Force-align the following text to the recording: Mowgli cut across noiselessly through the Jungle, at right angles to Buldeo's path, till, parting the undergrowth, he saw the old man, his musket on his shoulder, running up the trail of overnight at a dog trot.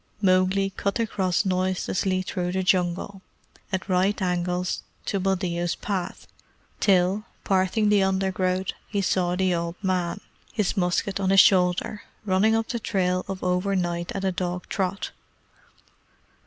Mowgli 0.19 0.71
cut 0.71 0.97
across 0.99 1.45
noiselessly 1.45 2.23
through 2.23 2.53
the 2.53 2.63
Jungle, 2.63 3.21
at 3.71 3.87
right 3.87 4.19
angles 4.19 4.81
to 5.05 5.19
Buldeo's 5.19 5.75
path, 5.75 6.25
till, 6.79 7.25
parting 7.43 7.89
the 7.89 8.01
undergrowth, 8.01 8.71
he 8.87 8.99
saw 9.03 9.35
the 9.35 9.53
old 9.53 9.75
man, 9.83 10.19
his 10.51 10.75
musket 10.75 11.19
on 11.19 11.29
his 11.29 11.39
shoulder, 11.41 12.01
running 12.25 12.55
up 12.55 12.69
the 12.69 12.79
trail 12.79 13.23
of 13.27 13.43
overnight 13.43 14.11
at 14.15 14.25
a 14.25 14.31
dog 14.31 14.67
trot. 14.69 15.11